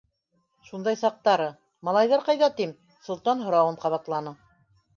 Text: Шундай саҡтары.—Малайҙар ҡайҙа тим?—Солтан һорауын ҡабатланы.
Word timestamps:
Шундай 0.69 0.97
саҡтары.—Малайҙар 1.01 2.25
ҡайҙа 2.31 2.51
тим?—Солтан 2.63 3.47
һорауын 3.47 3.81
ҡабатланы. 3.87 4.39